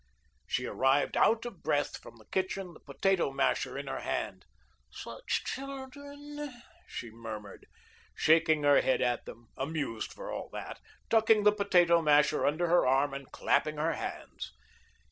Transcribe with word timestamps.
She 0.47 0.65
arrived 0.65 1.15
out 1.15 1.45
of 1.45 1.61
breath 1.61 1.97
from 1.97 2.15
the 2.15 2.25
kitchen, 2.25 2.73
the 2.73 2.79
potato 2.79 3.31
masher 3.31 3.77
in 3.77 3.85
her 3.85 3.99
hand. 3.99 4.45
"Such 4.89 5.43
children," 5.43 6.51
she 6.87 7.11
murmured, 7.11 7.67
shaking 8.15 8.63
her 8.63 8.81
head 8.81 9.03
at 9.03 9.25
them, 9.27 9.49
amused 9.57 10.11
for 10.11 10.31
all 10.31 10.49
that, 10.53 10.79
tucking 11.11 11.43
the 11.43 11.51
potato 11.51 12.01
masher 12.01 12.47
under 12.47 12.65
her 12.65 12.87
arm 12.87 13.13
and 13.13 13.31
clapping 13.31 13.77
her 13.77 13.93
hands. 13.93 14.51